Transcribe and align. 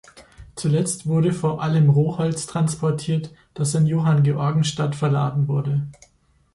Zuletzt 0.55 1.05
wurde 1.05 1.31
vor 1.31 1.61
allem 1.61 1.91
Rohholz 1.91 2.47
transportiert, 2.47 3.31
das 3.53 3.75
in 3.75 3.85
Johanngeorgenstadt 3.85 4.95
verladen 4.95 5.47
wurde. 5.47 5.89